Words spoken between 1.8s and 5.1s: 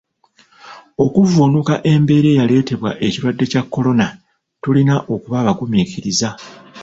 embeera eyaleetebwa ekirwadde kya Corona tulina